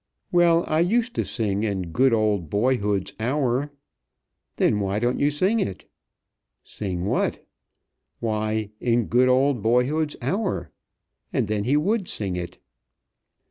"Well, 0.31 0.63
I 0.67 0.79
used 0.79 1.13
to 1.13 1.23
sing 1.23 1.61
in 1.63 1.91
good 1.91 2.11
old 2.11 2.49
boyhood's 2.49 3.13
hour." 3.19 3.71
"Then 4.55 4.79
why 4.79 4.97
don't 4.97 5.19
you 5.19 5.29
sing 5.29 5.59
it?" 5.59 5.85
"Sing 6.63 7.05
what?" 7.05 7.45
"Why, 8.19 8.71
'In 8.79 9.05
Good 9.05 9.29
Old 9.29 9.61
Boyhood's 9.61 10.15
Hour,'" 10.19 10.71
and 11.31 11.47
then 11.47 11.65
he 11.65 11.77
would 11.77 12.07
sing 12.09 12.35
it. 12.35 12.57